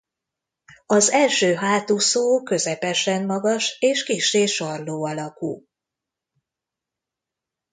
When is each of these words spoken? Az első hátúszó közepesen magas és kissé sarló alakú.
Az 0.85 1.11
első 1.11 1.53
hátúszó 1.53 2.43
közepesen 2.43 3.25
magas 3.25 3.75
és 3.79 4.03
kissé 4.03 4.45
sarló 4.45 5.03
alakú. 5.05 5.65